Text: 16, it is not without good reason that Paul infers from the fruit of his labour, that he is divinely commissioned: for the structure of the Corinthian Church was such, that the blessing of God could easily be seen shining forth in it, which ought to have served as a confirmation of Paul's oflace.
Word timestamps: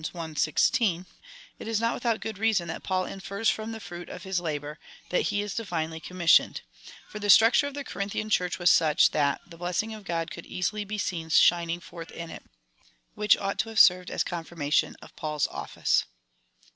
16, 0.35 1.05
it 1.59 1.67
is 1.67 1.79
not 1.79 1.93
without 1.93 2.21
good 2.21 2.39
reason 2.39 2.67
that 2.67 2.81
Paul 2.81 3.05
infers 3.05 3.51
from 3.51 3.71
the 3.71 3.79
fruit 3.79 4.09
of 4.09 4.23
his 4.23 4.39
labour, 4.39 4.79
that 5.09 5.27
he 5.29 5.43
is 5.43 5.53
divinely 5.53 5.99
commissioned: 5.99 6.61
for 7.07 7.19
the 7.19 7.29
structure 7.29 7.67
of 7.67 7.75
the 7.75 7.83
Corinthian 7.83 8.31
Church 8.31 8.57
was 8.57 8.71
such, 8.71 9.11
that 9.11 9.41
the 9.45 9.57
blessing 9.59 9.93
of 9.93 10.03
God 10.03 10.31
could 10.31 10.47
easily 10.47 10.83
be 10.85 10.97
seen 10.97 11.29
shining 11.29 11.79
forth 11.81 12.09
in 12.09 12.31
it, 12.31 12.41
which 13.13 13.37
ought 13.37 13.59
to 13.59 13.69
have 13.69 13.79
served 13.79 14.09
as 14.09 14.23
a 14.23 14.25
confirmation 14.25 14.95
of 15.03 15.15
Paul's 15.15 15.45
oflace. 15.49 16.05